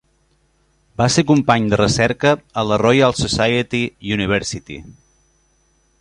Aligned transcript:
Va 1.01 1.07
ser 1.15 1.23
company 1.31 1.67
de 1.73 1.79
recerca 1.81 2.33
a 2.61 2.65
la 2.71 2.81
Royal 2.85 3.15
Society 3.21 3.83
University. 4.19 4.83